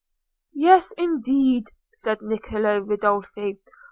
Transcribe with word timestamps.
"Yes, 0.55 0.91
indeed," 0.97 1.65
said 1.93 2.21
Niccolò 2.21 2.83
Ridolfi. 2.89 3.59